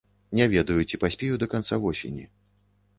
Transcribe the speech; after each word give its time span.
Не 0.39 0.47
ведаю, 0.53 0.79
ці 0.89 1.01
паспею 1.05 1.39
да 1.47 1.51
канца 1.55 1.83
восені. 1.87 2.29